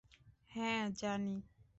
[0.51, 1.35] হ্যা, জানি।